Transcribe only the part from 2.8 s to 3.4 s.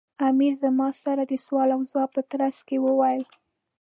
وویل.